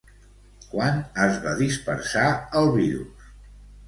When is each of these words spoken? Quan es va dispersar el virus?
Quan 0.69 0.95
es 1.25 1.35
va 1.43 1.53
dispersar 1.59 2.23
el 2.63 2.71
virus? 2.79 3.29